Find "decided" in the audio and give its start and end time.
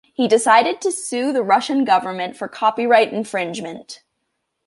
0.27-0.81